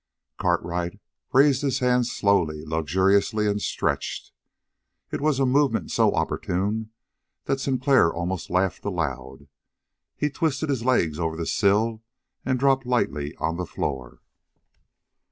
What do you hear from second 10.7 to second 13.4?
legs over the sill and dropped lightly